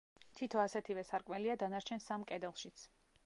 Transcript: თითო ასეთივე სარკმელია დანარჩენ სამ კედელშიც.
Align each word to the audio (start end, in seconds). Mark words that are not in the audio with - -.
თითო 0.37 0.61
ასეთივე 0.61 1.03
სარკმელია 1.09 1.57
დანარჩენ 1.65 2.03
სამ 2.09 2.27
კედელშიც. 2.33 2.89